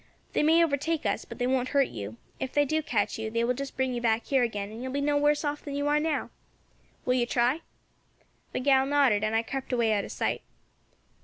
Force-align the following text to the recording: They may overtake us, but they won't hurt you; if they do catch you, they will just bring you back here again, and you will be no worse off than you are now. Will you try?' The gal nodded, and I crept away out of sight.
They 0.33 0.41
may 0.41 0.63
overtake 0.63 1.05
us, 1.05 1.25
but 1.25 1.37
they 1.37 1.45
won't 1.45 1.69
hurt 1.77 1.89
you; 1.89 2.17
if 2.39 2.51
they 2.51 2.65
do 2.65 2.81
catch 2.81 3.19
you, 3.19 3.29
they 3.29 3.43
will 3.43 3.53
just 3.53 3.77
bring 3.77 3.93
you 3.93 4.01
back 4.01 4.25
here 4.25 4.41
again, 4.41 4.71
and 4.71 4.81
you 4.81 4.89
will 4.89 4.95
be 4.95 4.99
no 4.99 5.15
worse 5.15 5.45
off 5.45 5.61
than 5.63 5.75
you 5.75 5.87
are 5.89 5.99
now. 5.99 6.31
Will 7.05 7.13
you 7.13 7.27
try?' 7.27 7.61
The 8.51 8.61
gal 8.61 8.87
nodded, 8.87 9.23
and 9.23 9.35
I 9.35 9.43
crept 9.43 9.71
away 9.71 9.93
out 9.93 10.03
of 10.03 10.11
sight. 10.11 10.41